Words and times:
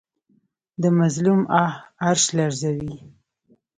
د 0.81 0.83
مظلوم 0.99 1.41
آه 1.63 1.73
عرش 2.05 2.23
لرزوي 2.37 2.95